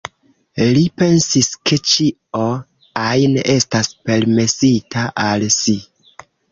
Li 0.77 0.85
pensis 1.01 1.49
ke 1.71 1.79
ĉio 1.91 2.43
ajn 3.05 3.39
estas 3.59 3.95
permesita 4.09 5.07
al 5.29 5.49
si. 5.61 5.81